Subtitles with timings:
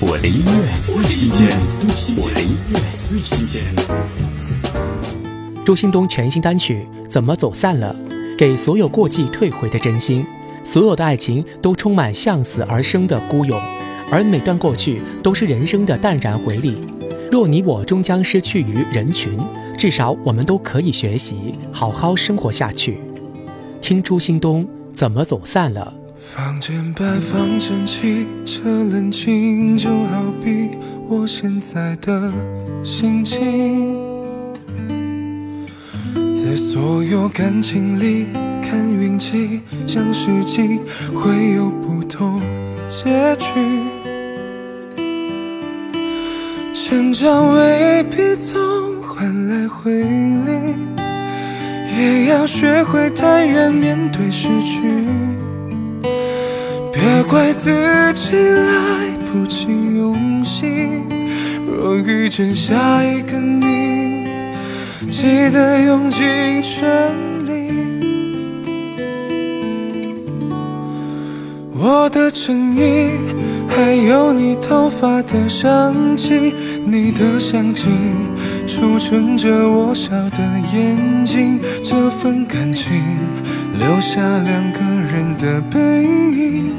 [0.00, 1.48] 我的音乐最新鲜，
[2.18, 3.64] 我的音乐最新鲜。
[5.64, 7.96] 周兴东全新单曲《怎么走散了》，
[8.36, 10.24] 给所有过季退回的真心。
[10.62, 13.60] 所有的爱情都充满向死而生的孤勇，
[14.08, 16.80] 而每段过去都是人生的淡然回礼。
[17.32, 19.36] 若你我终将失去于人群，
[19.76, 23.00] 至少我们都可以学习好好生活下去。
[23.80, 25.92] 听朱兴东《怎么走散了》。
[26.20, 30.70] 房间摆放整齐，这冷清就好比
[31.08, 32.32] 我现在的
[32.84, 33.96] 心情。
[36.34, 38.26] 在所有感情里
[38.60, 40.80] 看运气，讲实际
[41.14, 42.40] 会有不同
[42.88, 43.48] 结局。
[46.74, 48.58] 成长未必总
[49.02, 50.74] 换来回礼，
[51.96, 54.82] 也要学会坦然面对失去。
[57.28, 57.70] 怪自
[58.14, 61.04] 己来不及用心，
[61.66, 64.26] 若遇见下一个你，
[65.10, 66.22] 记得用尽
[66.62, 66.88] 全
[67.44, 67.68] 力。
[71.74, 73.10] 我的诚意，
[73.68, 76.54] 还有你头发的香气，
[76.86, 77.88] 你的香气
[78.66, 80.38] 储存着我笑的
[80.72, 82.90] 眼睛，这份感情
[83.78, 84.80] 留下两个
[85.12, 86.72] 人的背影。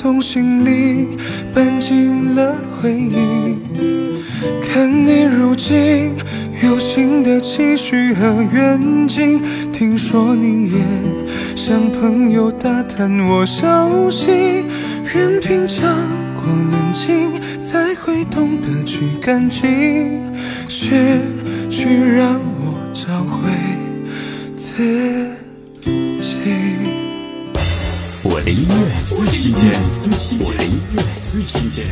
[0.00, 1.08] 从心里
[1.52, 3.58] 搬进了回忆，
[4.62, 6.14] 看你如今
[6.62, 10.78] 有新的期许和远景，听说你也
[11.56, 14.30] 向朋友打探我消息，
[15.12, 15.84] 任凭尝
[16.36, 19.66] 过冷静，才会懂得去感激，
[20.68, 21.20] 学
[21.68, 23.47] 去让我找回
[28.38, 29.72] 我的音乐最新鲜，
[30.38, 31.88] 我的音乐最新鲜。